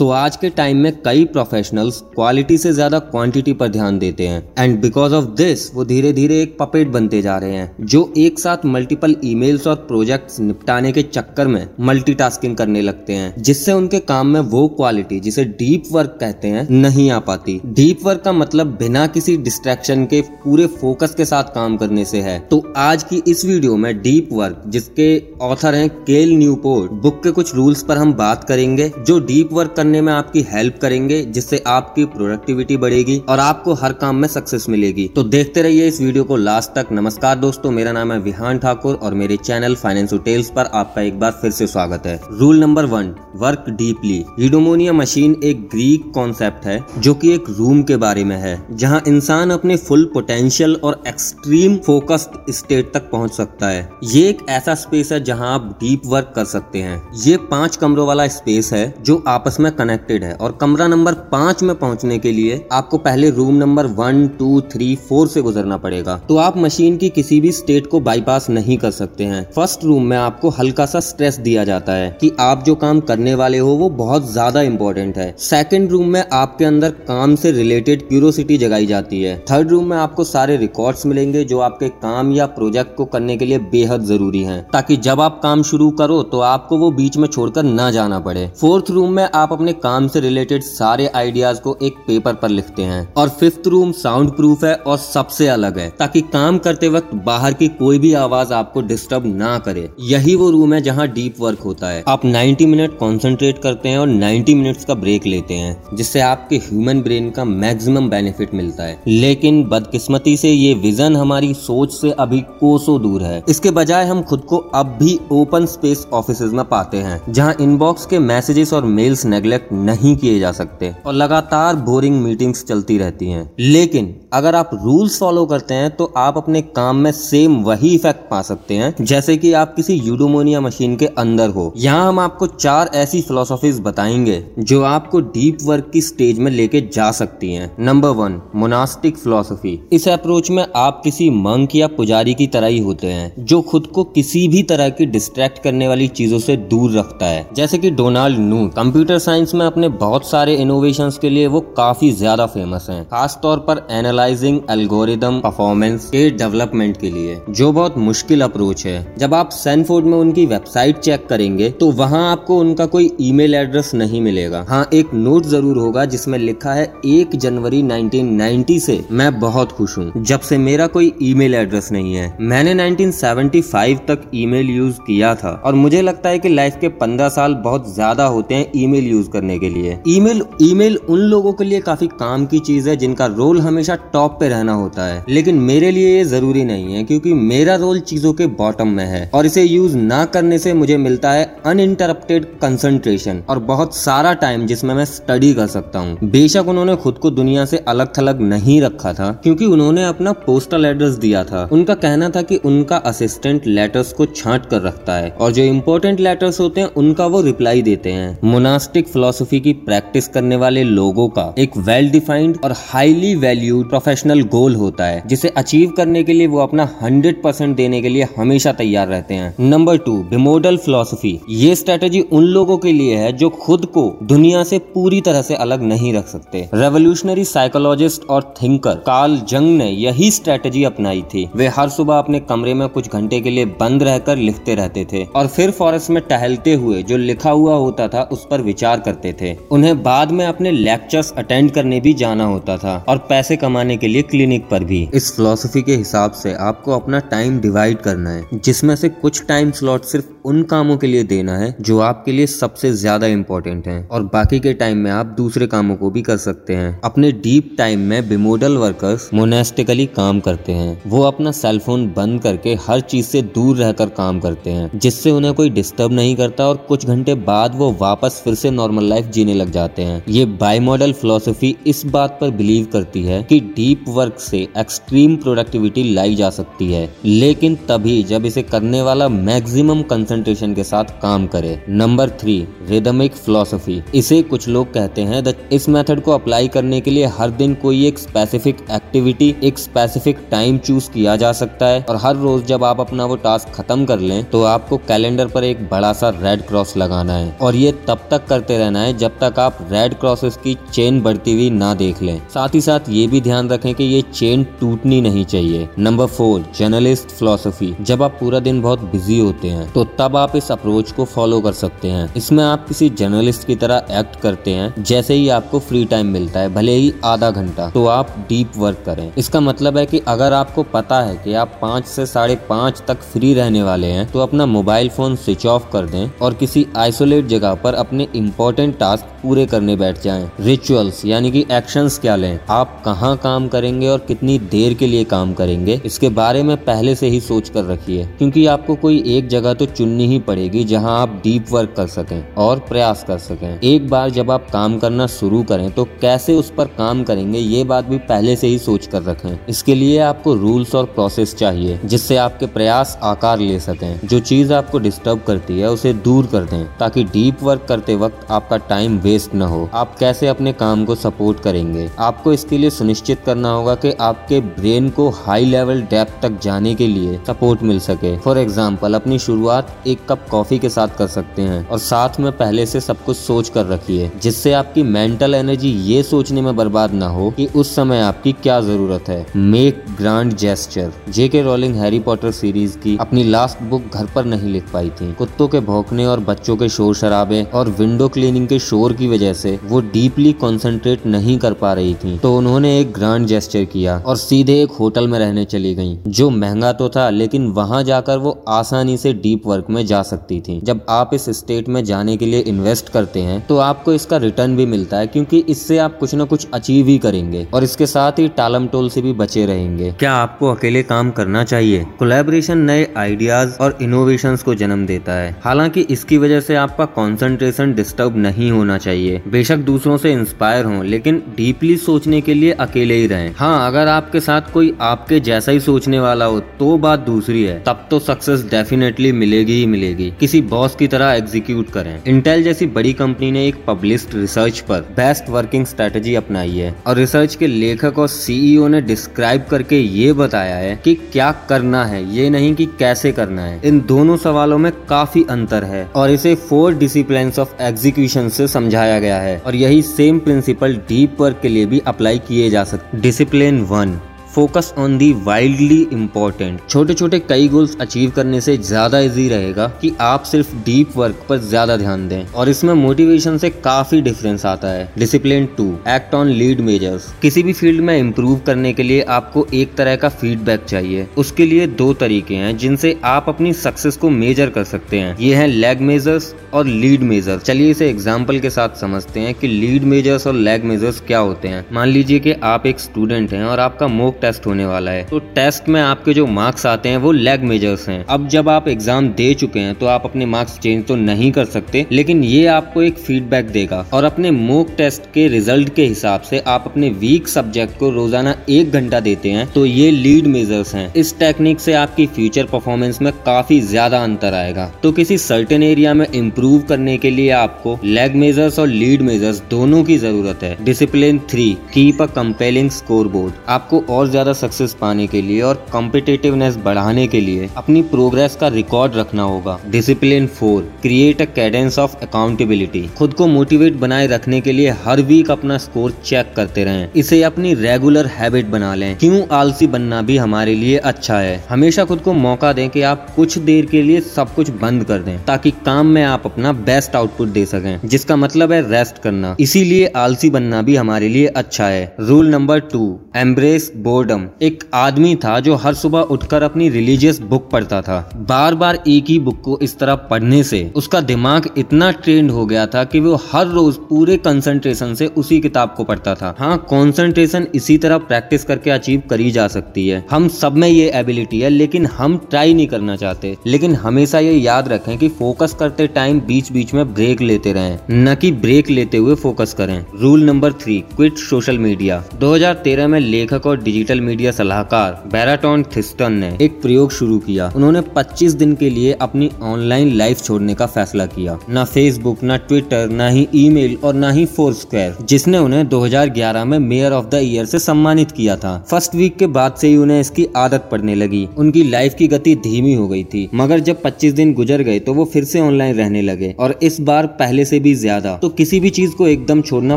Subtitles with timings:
[0.00, 4.26] सो so, आज के time में कई प्रोफेशनल्स क्वालिटी से ज़्यादा क्वांटिटी पर ध्यान देते
[4.26, 8.00] हैं। एंड बिकॉज़ ऑफ़ दिस वो धीरे धीरे एक पपेट बनते जा रहे हैं जो
[8.18, 13.72] एक साथ मल्टीपल ईमेल्स और प्रोजेक्ट्स निपटाने के चक्कर में मल्टीटास्किंग करने लगते हैं जिससे
[13.72, 18.22] उनके काम में वो क्वालिटी जिसे डीप वर्क कहते हैं नहीं आ पाती। डीप वर्क
[18.24, 22.62] का मतलब बिना किसी डिस्ट्रैक्शन के पूरे फोकस के साथ काम करने से है। तो
[22.78, 25.10] आज की इस वीडियो में डीप वर्क जिसके
[25.42, 29.74] ऑथर है केल न्यूपोर्ट बुक के कुछ रूल्स पर हम बात करेंगे जो डीप वर्क
[29.76, 34.68] करने में आपकी हेल्प करेंगे, जिससे आपकी प्रोडक्टिविटी बढ़ेगी और आपको हर काम में सक्सेस
[34.68, 38.58] मिलेगी। तो देखते रहिए इस वीडियो को लास्ट तक। नमस्कार दोस्तों, मेरा नाम है विहान
[38.58, 42.60] ठाकुर और मेरे चैनल फाइनेंस टेल्स पर आपका एक बार फिर से स्वागत है। Rule
[42.60, 47.96] number one work deeply eudaimonia machine एक ग्रीक कॉन्सेप्ट है, जो की एक रूम के
[47.96, 53.68] बारे में है, जहाँ इंसान अपने फुल पोटेंशियल और एक्सट्रीम फोकस्ड स्टेट तक पहुँच सकता
[53.68, 57.76] है। ये एक ऐसा स्पेस है जहाँ आप डीप वर्क कर सकते हैं। ये पाँच
[57.76, 62.18] कमरों वाला स्पेस है, जो आपस में कनेक्टेड है। और कमरा नंबर पाँच में पहुँचने
[62.18, 66.56] के लिए आपको पहले room number one two three four से गुजरना पड़ेगा। तो आप
[66.58, 70.50] मशीन की किसी भी स्टेट को बाईपास नहीं कर सकते हैं। फ़र्स्ट रूम में आपको
[70.52, 74.30] हल्का सा स्ट्रेस दिया जाता है कि आप जो काम करने वाले हो, वो बहुत
[74.32, 79.36] ज़्यादा इंपॉर्टेंट है। सेकेंड रूम में आपके अंदर काम से रिलेटेड क्यूरोसिटी जगाई जाती है।
[79.50, 83.44] थर्ड रूम में आपको सारे रिकॉर्ड्स मिलेंगे जो आपके काम या प्रोजेक्ट को करने के
[83.44, 87.28] लिए बेहद ज़रूरी है। ताकि जब आप काम शुरू करो तो आपको वो बीच में
[87.28, 91.76] छोड़कर ना जाना पड़े। फोर्थ रूम में आप अपने काम से रिलेटेड सारे आइडियाज़ को
[91.82, 95.88] एक पेपर पर लिखते हैं। और फिफ्थ रूम साउंड प्रूफ है और सबसे अलग है,
[95.98, 100.50] ताकि काम करते वक्त बाहर की कोई भी आवाज़ आपको डिस्टर्ब ना करे। यही वो
[100.50, 104.54] रूम है जहाँ डीप वर्क होता है। आप 90 मिनट कॉन्सेंट्रेट करते हैं और 90
[104.54, 109.62] मिनट्स का ब्रेक लेते हैं, जिससे आपके ह्यूमन ब्रेन का मैक्सिमम बेनिफिट मिलता है। लेकिन
[109.64, 114.40] बदकिस्मती से ये विजन हमारी सोच से अभी कोसों दूर है। इसके बजाय हम खुद
[114.40, 119.24] को अब भी ओपन स्पेस ऑफ़िस में पाते हैं, जहाँ इनबॉक्स के मैसेजेस और मेल्स
[119.24, 124.70] नेग्लेक्ट नहीं किए जा सकते और लगातार बोरिंग मीटिंग्स चलती रहती हैं। लेकिन अगर आप
[124.74, 128.94] रूल्स फॉलो करते हैं तो आप अपने काम में सेम वही इफ़ेक्ट पा सकते हैं,
[129.00, 133.80] जैसे कि आप किसी यूडोमोनिया मशीन के अंदर हो। यहाँ हम आपको चार ऐसी फिलोसॉफीज
[133.80, 139.16] बताएँगे, जो आपको डीप वर्क की स्टेज में लेके जा सकती हैं। नंबर वन मोनास्टिक
[139.16, 143.60] फिलोसफी इस अप्रोच में आप किसी मंक या पुजारी की तरह ही होते हैं, जो
[143.62, 147.78] खुद को किसी भी तरह की डिस्ट्रैक्ट करने वाली चीज़ों से दूर रखता है। जैसे
[147.78, 152.46] कि डोनाल्ड नू कंप्यूटर साइंस में अपने बहुत सारे इनोवेशन के लिए वो काफ़ी ज़्यादा
[152.48, 153.86] फ़ेमस है। खासतौर पर पर
[154.20, 160.06] एनालाइजिंग एल्गोरिदम परफॉर्मेंस के डेवलपमेंट के लिए, जो बहुत मुश्किल अप्रोच है। जब आप सैनफोर्ड
[160.06, 164.84] में उनकी वेबसाइट चेक करेंगे तो वहाँ आपको उनका कोई ईमेल एड्रेस नहीं मिलेगा। हाँ
[164.94, 170.12] एक नोट ज़रूर होगा, जिसमें लिखा है, एक जनवरी 1990 से मैं बहुत खुश हूँ।
[170.22, 175.50] जब से मेरा कोई ईमेल एड्रेस नहीं है, मैंने 1975 तक ईमेल यूज़ किया था।
[175.64, 179.30] और मुझे लगता है कि लाइफ के 15 साल बहुत ज़्यादा होते हैं ईमेल यूज़
[179.30, 183.26] करने के लिए। ईमेल ईमेल उन लोगों के लिए काफ़ी काम की चीज़ है, जिनका
[183.28, 187.32] रोल हमेशा टॉप पे रहना होता है। लेकिन मेरे लिए ये ज़रूरी नहीं है, क्योंकि
[187.34, 191.32] मेरा रोल चीज़ों के बॉटम में है और इसे यूज़ ना करने से मुझे मिलता
[191.32, 196.96] है अनइंटरप्टेड कंसंट्रेशन और बहुत सारा टाइम जिसमें मैं स्टडी कर सकता हूँ। बेशक उन्होंने
[196.96, 201.44] खुद को दुनिया से अलग थलग नहीं रखा था, क्योंकि उन्होंने अपना पोस्टल एड्रेस दिया
[201.44, 205.62] था। उनका कहना था कि उनका असिस्टेंट लेटर्स को छांट कर रखता है और जो
[205.64, 210.82] इम्पोर्टेंट लेटर्स होते हैं, उनका वो रिप्लाई देते हैं। मोनास्टिक फिलोसफी की प्रैक्टिस करने वाले
[210.84, 216.22] लोगों का एक वेल डिफाइंड और हाईली वैल्यूड प्रोफेशनल गोल होता है, जिसे अचीव करने
[216.24, 220.12] के लिए वो अपना हंड्रेड परसेंट देने के लिए हमेशा तैयार रहते हैं। नंबर टू
[220.30, 225.20] बिमोडल फिलोसफी ये स्ट्रेटेजी उन लोगों के लिए है जो खुद को दुनिया से पूरी
[225.20, 230.84] तरह से अलग नहीं रख सकते। रेवोल्यूशनरी साइकोलॉजिस्ट और थिंकर कार्ल जंग ने यही स्ट्रेटेजी
[230.84, 234.74] अपनाई थी। वे हर सुबह अपने कमरे में कुछ घंटे के लिए बंद रहकर लिखते
[234.74, 238.62] रहते थे और फिर फॉरेस्ट में टहलते हुए जो लिखा हुआ होता था उस पर
[238.62, 243.18] विचार करते थे। उन्हें बाद में अपने लेक्चर्स अटेंड करने भी जाना होता था और
[243.28, 247.58] पैसे कमाने के लिए क्लिनिक पर भी। इस फिलोसफी के हिसाब से आपको अपना टाइम
[247.60, 251.74] डिवाइड करना है, जिसमें से कुछ टाइम स्लॉट सिर्फ़ उन कामों के लिए देना है,
[251.80, 255.96] जो आपके लिए सबसे ज़्यादा इम्पोर्टेंट है। और बाकी के टाइम में आप दूसरे कामों
[255.96, 261.00] को भी कर सकते हैं। अपने डीप टाइम में बिमोडल वर्कर्स मोनेस्टिकली काम करते हैं।
[261.06, 265.52] वो अपना सेलफोन बंद करके हर चीज़ से दूर रहकर काम करते हैं, जिससे उन्हें
[265.54, 269.54] कोई डिस्टर्ब नहीं करता और कुछ घंटे बाद वो वापस फिर से नॉर्मल लाइफ जीने
[269.54, 274.04] लग जाते हैं। ये बाई मॉडल फिलोसफी इस बात पर बिलीव करती है कि डीप
[274.08, 280.02] वर्क से एक्सट्रीम प्रोडक्टिविटी लाई जा सकती है, लेकिन तभी जब इसे करने वाला मैक्सिमम
[280.10, 282.56] कंसंट्रेशन के साथ काम करे। नंबर थ्री
[282.88, 285.42] रिदमिक फिलोसफी इसे कुछ लोग कहते हैं
[285.72, 290.38] इस मेथड को अप्लाई करने के लिए हर दिन कोई एक स्पेसिफिक एक्टिविटी एक स्पेसिफिक
[290.50, 294.04] टाइम चूज़ किया जा सकता है, और हर रोज जब आप अपना वो टास्क खत्म
[294.06, 297.92] कर लें तो आपको कैलेंडर पर एक बड़ा सा रेड क्रॉस लगाना है, और ये
[298.08, 301.92] तब तक करते रहना है जब तक आप रेड क्रॉसेस की चेन बढ़ती हुई ना
[301.96, 305.88] देख लें। साथ ही साथ ये भी ध्यान रखें कि ये चेन टूटनी नहीं चाहिए।
[305.98, 310.56] नंबर फोर जर्नलिस्ट फिलोसफी जब आप पूरा दिन बहुत बिज़ी होते हैं तो तब आप
[310.56, 314.70] इस अप्रोच को फॉलो कर सकते हैं। इसमें आप किसी जर्नलिस्ट की तरह एक्ट करते
[314.70, 318.76] हैं, जैसे ही आपको फ्री टाइम मिलता है, भले ही आधा घंटा। तो आप डीप
[318.76, 322.56] वर्क करें। इसका मतलब है कि अगर आपको पता है कि आप पाँच से साढ़े
[322.68, 326.54] पाँच तक फ्री रहने वाले हैं तो अपना मोबाइल फ़ोन स्विच ऑफ़ कर दें और
[326.54, 332.18] किसी आइसोलेट जगह पर अपने इम्पोर्टेंट टास्क पूरे करने बैठ जाएँ। रिचुअल्स यानी कि एक्शंस
[332.18, 332.58] क्या लें?
[332.70, 337.14] आप कहाँ काम करेंगे और कितनी देर के लिए काम करेंगे, इसके बारे में पहले
[337.14, 341.18] से ही सोच कर रखिए। क्योंकि आपको कोई एक जगह तो चुननी ही पड़ेगी जहाँ
[341.20, 345.26] आप डीप वर्क कर सकें और प्रयास कर सकें। एक बार जब आप काम करना
[345.28, 349.06] शुरू करें तो कैसे उस पर काम करेंगे, ये बात भी पहले से ही सोच
[349.06, 354.20] कर रखें। इसके लिए आपको रूल्स और प्रोसेस चाहिए, जिससे आपके प्रयास आकार ले सकें।
[354.24, 358.46] जो चीज़ आपको डिस्टर्ब करती है, उसे दूर कर दें, ताकि डीप वर्क करते वक्त
[358.50, 362.90] आपका टाइम वेस्ट न हो। आप कैसे अपने काम को सपोर्ट करेंगे, आपको इसके लिए
[362.92, 367.82] सुनिश्चित करना होगा कि आपके ब्रेन को हाई लेवल डेप्थ तक जाने के लिए सपोर्ट
[367.82, 371.98] मिल सके। फॉर एग्ज़ाम्पल अपनी शुरुआत एक कप कॉफ़ी के साथ कर सकते हैं और
[372.00, 376.60] साथ में पहले से सब कुछ सोच कर रखिए, जिससे आपकी मेंटल एनर्जी ये सोचने
[376.60, 381.62] में बर्बाद ना हो कि उस समय आपकी क्या ज़रूरत है। Make grand gesture J K
[381.62, 385.68] Rowling Harry Potter series की अपनी लास्ट बुक घर पर नहीं लिख पाई थी। कुत्तों
[385.68, 389.78] के भौंकने और बच्चों के शोर शराबे और विंडो क्लीनिंग के शोर की वजह से
[389.84, 394.36] वो डीपली कॉन्सेंट्रेट नहीं कर पा रही थी। तो उन्होंने एक ग्रांड जेस्टर किया और
[394.36, 398.50] सीधे एक होटल में रहने चली गई। जो महँगा तो था, लेकिन वहाँ जाकर वो
[398.68, 402.46] आसानी से डीप वर्क में जा सकती थी। जब आप इस स्टेट में जाने के
[402.46, 406.34] लिए इन्वेस्ट करते हैं तो आपको इसका रिटर्न भी मिलता है, क्योंकि इससे आप कुछ
[406.34, 410.12] न कुछ अचीव ही करेंगे और इसके साथ ही टालम टोल से भी बचे रहेंगे।
[410.12, 412.04] क्या आपको अकेले काम करना चाहिए?
[412.18, 417.94] कोलेबोरेशन नए आइडियाज़ और इनोवेशन को जन्म देता है। हालाँकि इसकी वजह से आपका कॉन्सेंट्रेशन
[417.94, 423.19] डिस्टर्ब नहीं होना चाहिए। बेशक दूसरों से इंस्पायर हो, लेकिन डीपली सोचने के लिए अकेले
[423.20, 427.20] ही रहें। हाँ अगर आपके साथ कोई आपके जैसा ही सोचने वाला हो तो बात
[427.20, 432.18] दूसरी है। तब तो सक्सेस डेफिनेटली मिलेगी ही मिलेगी। किसी बॉस की तरह एग्जीक्यूट करें।
[432.26, 437.16] इंटेल जैसी बड़ी कंपनी ने एक पब्लिस्ड रिसर्च पर बेस्ट वर्किंग स्ट्रेटेजी अपनाई है। और
[437.16, 442.22] रिसर्च के लेखक और सीईओ ने डिस्क्राइब करके ये बताया है कि क्या करना है।
[442.36, 446.54] ये नहीं कि कैसे करना है। इन दोनों सवालों में काफ़ी अंतर है। और इसे
[446.54, 451.68] फोर डिसिप्लिन ऑफ़ एग्जीक्यूशन से समझाया गया है। और यही सेम प्रिंसिपल डीप वर्क के
[451.68, 454.10] लिए भी अप्लाई किए जा सकते discipline one
[454.54, 459.86] focus on the wildly important छोटे छोटे कई गोल्स अचीव करने से ज़्यादा इजी रहेगा
[460.00, 464.64] कि आप सिर्फ़ डीप वर्क पर ज़्यादा ध्यान दें। और इसमें मोटिवेशन से काफ़ी डिफरेंस
[464.66, 469.02] आता है। Discipline two act on lead measures किसी भी फ़ील्ड में इम्प्रूव करने के
[469.02, 473.72] लिए आपको एक तरह का फीडबैक चाहिए। उसके लिए दो तरीके हैं जिनसे आप अपनी
[473.74, 478.08] सक्सेस को मेजर कर सकते हैं। ये है लेग मेजर्स और लीड मेजर्स चलिए इसे
[478.10, 482.08] एग्ज़ाम्पल के साथ समझते हैं कि लीड मेजर्स और लेग मेजर्स क्या होते हैं। मान
[482.08, 485.88] लीजिए कि आप एक स्टूडेंट हैं और आपका मोक टेस्ट होने वाला है। तो टेस्ट
[485.88, 489.52] में आपके जो मार्क्स आते हैं, वो लेग मेजर्स हैं। अब जब आप एग्ज़ाम दे
[489.56, 493.18] चुके हैं तो आप अपने मार्क्स चेंज तो नहीं कर सकते, लेकिन ये आपको एक
[493.18, 497.98] फीडबैक देगा। और अपने मोक टेस्ट के रिज़ल्ट के हिसाब से आप अपने वीक सब्जेक्ट
[497.98, 502.26] को रोज़ाना एक घंटा देते हैं तो ये लीड मेजर्स हैं। इस टेक्निक से आपकी
[502.28, 507.30] फ्यूचर परफॉर्मेंस में काफ़ी ज़्यादा अंतर आएगा। तो किसी सर्टेन एरिया में इम्प्रूव करने के
[507.30, 512.26] लिए आपको लेग मेजर्स और लीड मेजर्स दोनों की ज़रूरत है। Discipline three keep a
[512.32, 517.68] compelling score board आपको और ज़्यादा सक्सेस पाने के लिए और कॉम्पिटेटिवनेस बढ़ाने के लिए
[517.76, 523.46] अपनी प्रोग्रेस का रिकॉर्ड रखना होगा। Discipline four create a cadence of accountability खुद को
[523.48, 528.26] मोटिवेट बनाए रखने के लिए हर वीक अपना स्कोर चेक करते रहें। इसे अपनी रेगुलर
[528.30, 531.64] हैबिट बना लें। क्यों आलसी बनना भी हमारे लिए अच्छा है?
[531.68, 535.18] हमेशा खुद को मौका दें कि आप कुछ देर के लिए सब कुछ बंद कर
[535.20, 539.54] दें, ताकि काम में आप अपना बेस्ट आउटपुट दे सकें, जिसका मतलब है रेस्ट करना।
[539.60, 544.82] इसीलिए आलसी बनना भी हमारे लिए अच्छा है। Rule number two embrace bored boredom एक
[544.94, 549.38] आदमी था जो हर सुबह उठकर अपनी रिलीजियस बुक पढ़ता था। बार बार एक ही
[549.38, 553.34] बुक को इस तरह पढ़ने से उसका दिमाग इतना ट्रेंड हो गया था कि वो
[553.52, 558.64] हर रोज पूरे कंसंट्रेशन से उसी किताब को पढ़ता था। हाँ कॉन्सेंट्रेशन इसी तरह प्रैक्टिस
[558.64, 562.74] करके अचीव करी जा सकती है। हम सब में ये एबिलिटी है, लेकिन हम ट्राई
[562.74, 567.14] नहीं करना चाहते। लेकिन हमेशा ये याद रखें कि फोकस करते टाइम बीच बीच में
[567.14, 571.78] ब्रेक लेते रहें। न कि ब्रेक लेते हुए फोकस करें। Rule number three quit social
[571.78, 577.70] media 2013 में लेखक और डिजिटल मीडिया सलाहकार बैराटॉन थिस्टन ने एक प्रयोग शुरू किया।
[577.76, 582.56] उन्होंने 25 दिन के लिए अपनी ऑनलाइन लाइफ छोड़ने का फैसला किया। न फेसबुक न
[582.68, 587.26] ट्विटर न ही ईमेल और न ही फोर स्क्वायर जिसने उन्हें 2011 में मेयर ऑफ़
[587.26, 590.88] द ईयर से सम्मानित किया था। फ़र्स्ट वीक के बाद से ही उन्हें इसकी आदत
[590.90, 594.82] पड़ने लगी। उनकी लाइफ की गति धीमी हो गई थी। मगर जब 25 दिन गुजर
[594.82, 598.36] गए तो वो फिर से ऑनलाइन रहने लगे। और इस बार पहले से भी ज़्यादा।
[598.36, 599.96] तो किसी भी चीज़ को एकदम छोड़ना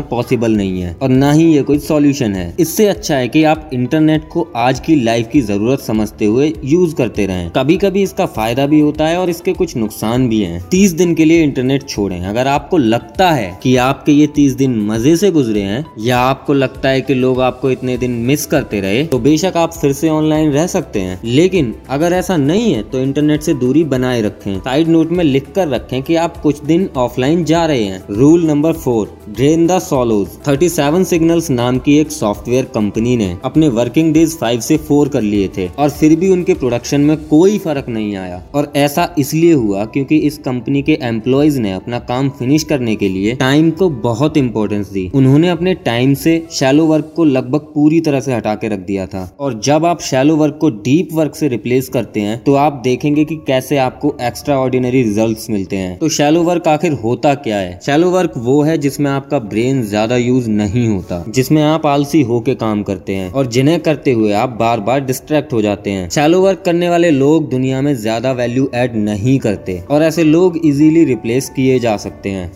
[0.00, 3.70] पॉसिबल नहीं है। और न ही ये कोई सॉल्यूशन है। इससे अच्छा है कि आप
[3.72, 8.26] इंटरनेट को आज की लाइफ की ज़रूरत समझते हुए यूज़ करते रहें। कभी कभी इसका
[8.26, 11.88] फ़ायदा भी होता है और इसके कुछ नुकसान भी हैं। तीस दिन के लिए इंटरनेट
[11.88, 16.18] छोड़ें। अगर आपको लगता है कि आपके ये तीस दिन मज़े से गुजरे हैं, या
[16.18, 19.92] आपको लगता है कि लोग आपको इतने दिन मिस करते रहे तो बेशक आप फिर
[19.92, 24.20] से ऑनलाइन रह सकते हैं। लेकिन अगर ऐसा नहीं है तो इंटरनेट से दूरी बनाए
[24.22, 28.02] रखें। साइड नोट में लिख कर रखें कि आप कुछ दिन ऑफलाइन जा रहे हैं।
[28.10, 33.68] Rule number four drain the shallows 37 signals नाम की एक सॉफ्टवेयर कंपनी ने अपने
[33.94, 37.58] वर्किंग डेज़ फाइव से फोर कर लिए थे और फिर भी उनके प्रोडक्शन में कोई
[37.58, 42.30] फ़र्क नहीं आया। और ऐसा इसलिए हुआ क्योंकि इस कंपनी के एम्प्लॉयज़ ने अपना काम
[42.38, 47.12] फिनिश करने के लिए टाइम को बहुत इंपॉर्टेंस दी। उन्होंने अपने टाइम से शैलो वर्क
[47.16, 50.58] को लगभग पूरी तरह से हटा के रख दिया था। और जब आप शैलो वर्क
[50.60, 55.02] को डीप वर्क से रिप्लेस करते हैं तो आप देखेंगे कि कैसे आपको एक्स्ट्रा ऑर्डिनरी
[55.02, 57.78] रिज़ल्ट मिलते हैं। तो शैलो वर्क आखिर होता क्या है?
[57.86, 62.54] शैलो वर्क वो है जिसमें आपका ब्रेन ज़्यादा यूज़ नहीं होता, जिसमें आप आलसी होके
[62.56, 66.40] काम करते हैं और जिन्हें करते हुए आप बार बार डिस्ट्रैक्ट हो जाते हैं। शैलो
[66.40, 71.04] वर्क करने वाले लोग दुनिया में ज़्यादा वैल्यू एड नहीं करते और ऐसे लोग इजीली
[71.04, 72.52] रिप्लेस किए जा सकते हैं।